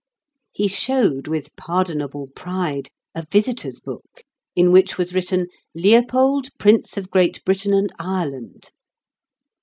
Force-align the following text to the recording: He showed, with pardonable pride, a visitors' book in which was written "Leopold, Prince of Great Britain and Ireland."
He 0.51 0.67
showed, 0.67 1.27
with 1.27 1.55
pardonable 1.55 2.29
pride, 2.35 2.89
a 3.13 3.27
visitors' 3.29 3.79
book 3.79 4.23
in 4.55 4.71
which 4.71 4.97
was 4.97 5.13
written 5.13 5.45
"Leopold, 5.75 6.47
Prince 6.57 6.97
of 6.97 7.11
Great 7.11 7.45
Britain 7.45 7.75
and 7.75 7.91
Ireland." 7.99 8.71